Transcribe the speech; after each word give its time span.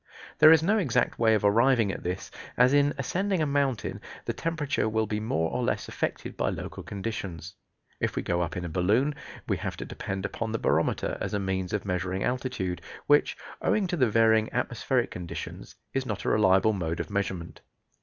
There 0.39 0.51
is 0.51 0.63
no 0.63 0.79
exact 0.79 1.19
way 1.19 1.35
of 1.35 1.45
arriving 1.45 1.91
at 1.91 2.01
this, 2.01 2.31
as 2.57 2.73
in 2.73 2.95
ascending 2.97 3.39
a 3.39 3.45
mountain 3.45 4.01
the 4.25 4.33
temperature 4.33 4.89
will 4.89 5.05
be 5.05 5.19
more 5.19 5.51
or 5.51 5.63
less 5.63 5.87
affected 5.87 6.35
by 6.35 6.49
local 6.49 6.81
conditions. 6.81 7.53
If 7.99 8.15
we 8.15 8.23
go 8.23 8.41
up 8.41 8.57
in 8.57 8.65
a 8.65 8.67
balloon 8.67 9.13
we 9.47 9.57
have 9.57 9.77
to 9.77 9.85
depend 9.85 10.25
upon 10.25 10.51
the 10.53 10.57
barometer 10.57 11.19
as 11.21 11.35
a 11.35 11.39
means 11.39 11.71
of 11.71 11.85
measuring 11.85 12.23
altitude, 12.23 12.81
which, 13.05 13.37
owing 13.61 13.85
to 13.85 13.95
the 13.95 14.09
varying 14.09 14.51
atmospheric 14.51 15.11
conditions, 15.11 15.75
is 15.93 16.07
not 16.07 16.25
a 16.25 16.29
reliable 16.29 16.73
mode 16.73 16.99
of 16.99 17.11
measurement. 17.11 17.61